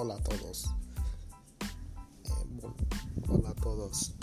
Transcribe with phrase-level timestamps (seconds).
[0.00, 0.70] Hola a todos.
[2.22, 2.62] Eh,
[3.26, 4.14] hola a todos.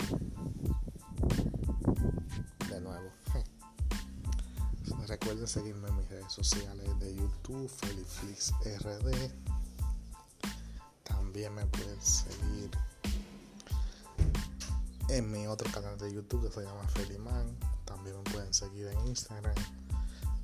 [2.70, 3.10] De nuevo.
[5.06, 9.30] Recuerden seguirme en mis redes sociales de YouTube, FelixFlixRD.
[11.02, 12.70] También me pueden seguir
[15.10, 17.54] en mi otro canal de YouTube que se llama Feliman.
[17.84, 19.54] También me pueden seguir en Instagram.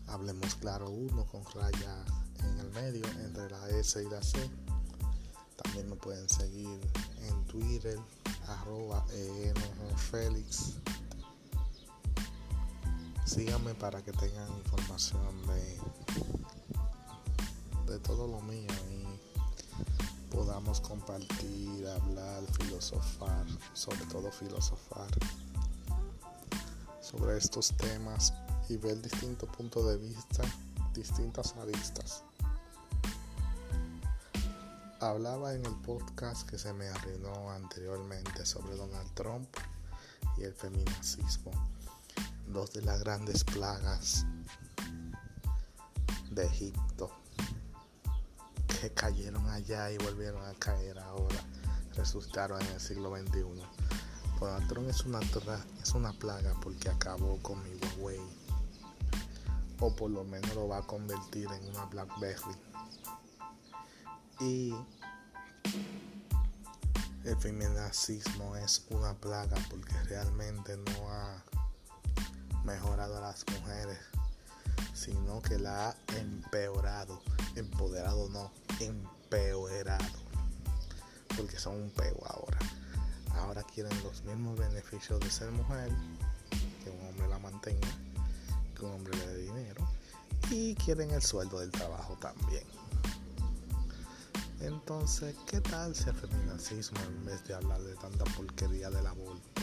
[0.09, 2.05] Hablemos Claro 1 con raya
[2.41, 4.39] en el medio entre la S y la C.
[5.63, 6.81] También me pueden seguir
[7.21, 7.99] en Twitter,
[8.47, 9.05] arroba
[10.11, 10.75] Félix.
[13.25, 15.79] Síganme para que tengan información de,
[17.93, 19.07] de todo lo mío y
[20.35, 25.09] podamos compartir, hablar, filosofar, sobre todo filosofar
[27.13, 28.33] sobre estos temas
[28.69, 30.43] y ver distintos puntos de vista,
[30.95, 32.25] distintas aristas.
[35.03, 39.49] Hablaba en el podcast que se me arruinó anteriormente sobre Donald Trump
[40.39, 41.51] y el feminacismo,
[42.47, 44.25] dos de las grandes plagas
[46.31, 47.11] de Egipto
[48.81, 51.43] que cayeron allá y volvieron a caer ahora,
[51.97, 53.43] resucitaron en el siglo XXI.
[54.39, 55.19] Donald Trump es una,
[55.83, 58.21] es una plaga porque acabó con mi Huawei
[59.81, 62.72] o por lo menos lo va a convertir en una Blackberry
[64.43, 64.75] y
[67.25, 71.45] el feminacismo es una plaga porque realmente no ha
[72.65, 73.99] mejorado a las mujeres,
[74.95, 77.23] sino que la ha empeorado.
[77.55, 80.23] Empoderado no, empeorado.
[81.37, 82.59] Porque son un peo ahora.
[83.37, 85.91] Ahora quieren los mismos beneficios de ser mujer,
[86.83, 87.89] que un hombre la mantenga,
[88.77, 89.89] que un hombre le dé dinero,
[90.51, 92.65] y quieren el sueldo del trabajo también.
[94.63, 99.63] Entonces, ¿qué tal si el feminacismo, en vez de hablar de tanta porquería del aborto,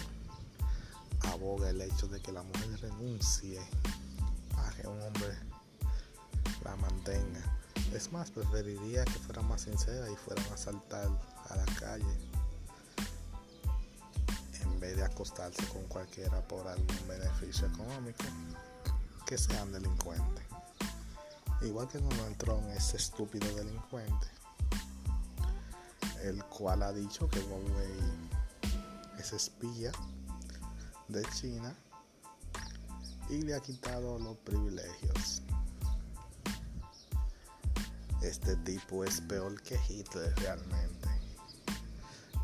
[1.22, 3.62] aboga el hecho de que la mujer renuncie
[4.58, 5.38] a que un hombre
[6.66, 7.60] la mantenga?
[7.94, 11.08] Es más, preferiría que fuera más sincera y fueran a saltar
[11.50, 12.18] a la calle
[14.62, 18.26] en vez de acostarse con cualquiera por algún beneficio económico,
[19.26, 20.44] que sean delincuentes.
[21.62, 24.28] Igual que Donald Trump es estúpido delincuente,
[26.24, 28.00] el cual ha dicho que Huawei
[29.18, 29.92] es espía
[31.08, 31.76] de China
[33.30, 35.42] y le ha quitado los privilegios.
[38.22, 41.08] Este tipo es peor que Hitler realmente.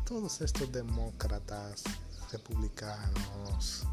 [0.06, 1.82] Todos estos demócratas,
[2.30, 3.84] republicanos,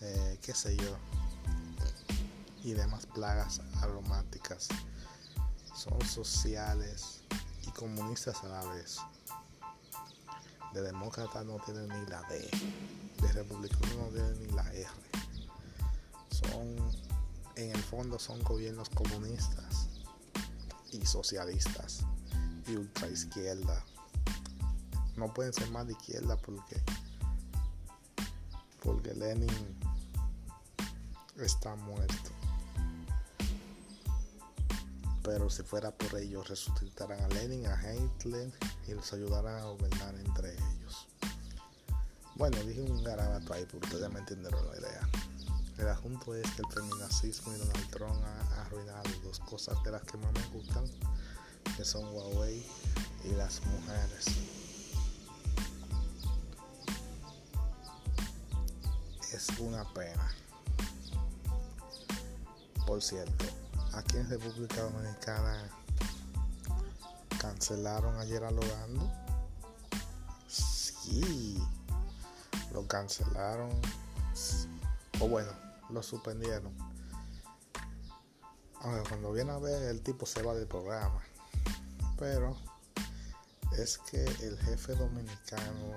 [0.00, 0.96] eh, qué sé yo,
[2.62, 4.68] y demás plagas aromáticas
[5.74, 7.22] son sociales
[7.78, 8.98] comunistas a la vez.
[10.74, 12.50] De demócrata no tienen ni la D.
[13.22, 14.88] De republicano no tienen ni la R.
[16.30, 16.76] Son,
[17.54, 19.88] en el fondo, son gobiernos comunistas
[20.90, 22.04] y socialistas
[22.66, 23.84] y ultra izquierda.
[25.16, 26.82] No pueden ser más de izquierda porque
[28.82, 29.78] porque Lenin
[31.36, 32.37] está muerto
[35.28, 38.50] pero si fuera por ellos resucitarán a Lenin, a Hitler
[38.86, 41.06] y los ayudarán a gobernar entre ellos.
[42.36, 45.06] Bueno, dije un garabato ahí, pero ustedes me entendieron la idea.
[45.76, 50.02] El asunto es que el feminacismo y Donald Trump ha arruinado dos cosas de las
[50.04, 50.86] que más me gustan,
[51.76, 52.66] que son Huawei
[53.24, 54.24] y las mujeres.
[59.30, 60.34] Es una pena.
[62.86, 63.44] Por cierto,
[63.94, 65.68] aquí en República Dominicana
[67.38, 69.10] cancelaron ayer a Logando.
[70.48, 71.62] Sí,
[72.72, 73.70] lo cancelaron.
[75.20, 75.50] O bueno,
[75.90, 76.72] lo suspendieron.
[78.80, 81.22] Aunque cuando viene a ver el tipo se va del programa.
[82.18, 82.56] Pero
[83.76, 85.94] es que el jefe dominicano,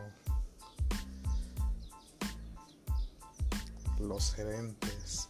[4.00, 5.30] los gerentes,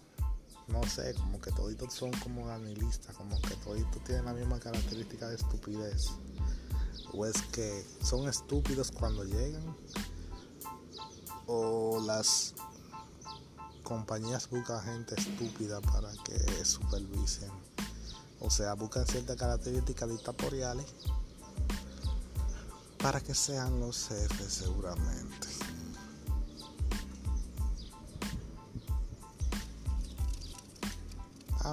[0.71, 5.27] no sé, como que toditos son como danilistas, como que toditos tienen la misma característica
[5.27, 6.12] de estupidez.
[7.13, 9.75] O es que son estúpidos cuando llegan,
[11.47, 12.53] o las
[13.83, 17.51] compañías buscan gente estúpida para que supervisen.
[18.39, 20.85] O sea, buscan ciertas características dictatoriales
[22.97, 25.47] para que sean los jefes seguramente.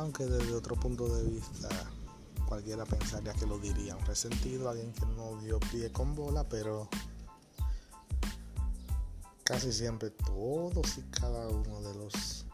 [0.00, 1.68] Aunque desde otro punto de vista
[2.46, 6.88] cualquiera pensaría que lo diría un resentido, alguien que no dio pie con bola, pero
[9.44, 12.46] casi siempre todos y cada uno de los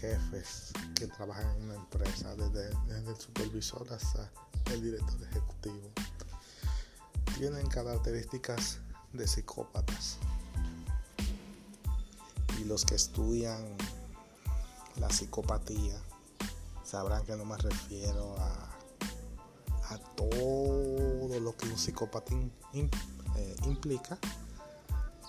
[0.00, 2.70] jefes que trabajan en una empresa, desde,
[3.10, 4.30] el supervisor hasta
[4.72, 5.90] el director ejecutivo,
[7.36, 8.78] tienen características
[9.12, 10.18] de psicópatas.
[12.60, 13.76] Y los que estudian
[15.08, 15.98] la psicopatía
[16.84, 18.64] sabrán que no me refiero a,
[20.14, 22.34] todo lo que un psicópata
[22.74, 24.18] eh, implica,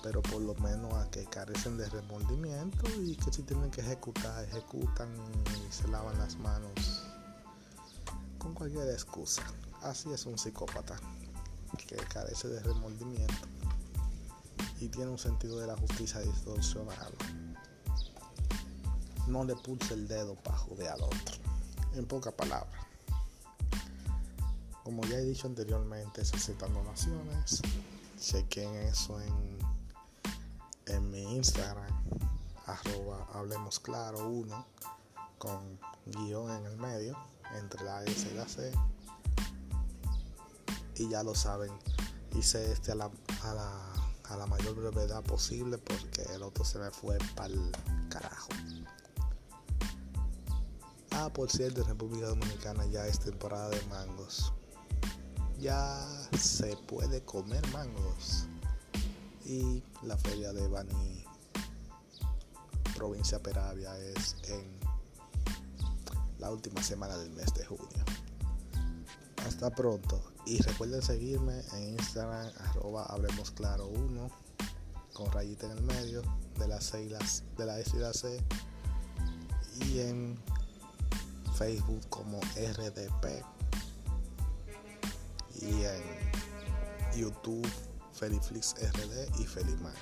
[0.04, 4.44] pero por lo menos a que carecen de remordimiento y que si tienen que ejecutar,
[4.44, 5.08] ejecutan
[5.70, 7.04] y se lavan las manos
[8.38, 9.44] con cualquier excusa.
[9.82, 11.00] Así es un psicópata
[11.78, 13.48] que carece de remordimiento
[14.82, 17.14] y tiene un sentido de la justicia distorsionado.
[19.30, 21.36] No le pulse el dedo para joder al otro.
[21.94, 22.86] En pocas palabras.
[24.84, 27.62] Como ya he dicho anteriormente, 60 donaciones.
[28.20, 29.60] Chequen eso en
[30.90, 31.86] en mi Instagram,
[32.66, 34.66] arroba hablemos claro 1,
[35.38, 37.16] con guion en el medio,
[37.56, 38.72] entre la S y la C.
[40.96, 41.72] Y ya lo saben,
[42.36, 43.12] hice este a la,
[43.44, 43.94] a la,
[44.30, 47.72] a la mayor brevedad posible porque el otro se me fue para el
[48.10, 48.50] carajo.
[51.22, 54.54] Ah, por cierto, en República Dominicana ya es temporada de mangos.
[55.60, 56.08] Ya
[56.40, 58.48] se puede comer mangos
[59.44, 61.26] y la feria de Bani,
[62.96, 64.80] provincia Peravia, es en
[66.38, 68.06] la última semana del mes de junio.
[69.46, 74.32] Hasta pronto y recuerden seguirme en Instagram arroba hablemos claro 1
[75.12, 76.22] con rayita en el medio
[76.58, 78.42] de la C y de la S y la C
[79.82, 80.40] y en
[81.60, 83.44] Facebook como RDP
[85.62, 87.68] y en YouTube
[88.14, 89.94] Feliflix RD y Felimán.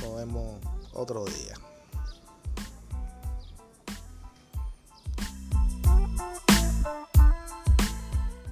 [0.00, 0.58] Nos vemos
[0.94, 1.69] otro día.